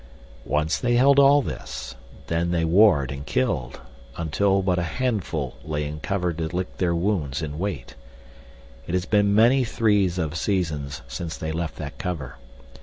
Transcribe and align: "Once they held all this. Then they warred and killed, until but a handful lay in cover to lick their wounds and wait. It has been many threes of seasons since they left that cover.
"Once 0.47 0.79
they 0.79 0.95
held 0.95 1.19
all 1.19 1.43
this. 1.43 1.93
Then 2.25 2.49
they 2.49 2.65
warred 2.65 3.11
and 3.11 3.23
killed, 3.23 3.81
until 4.17 4.63
but 4.63 4.79
a 4.79 4.97
handful 4.97 5.57
lay 5.63 5.85
in 5.85 5.99
cover 5.99 6.33
to 6.33 6.47
lick 6.47 6.77
their 6.77 6.95
wounds 6.95 7.43
and 7.43 7.59
wait. 7.59 7.93
It 8.87 8.93
has 8.95 9.05
been 9.05 9.35
many 9.35 9.63
threes 9.63 10.17
of 10.17 10.35
seasons 10.35 11.03
since 11.07 11.37
they 11.37 11.51
left 11.51 11.75
that 11.75 11.99
cover. 11.99 12.37